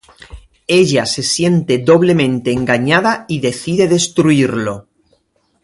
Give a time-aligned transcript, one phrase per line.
[0.81, 4.87] Ella se siente doblemente engañada y decide destruirlo.